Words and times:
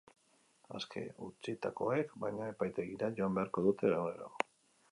Aske 0.79 1.03
utzitakoek, 1.25 2.15
baina, 2.25 2.47
epaitegira 2.55 3.11
joan 3.21 3.37
beharko 3.39 3.67
dute 3.69 3.93
egunero. 3.99 4.31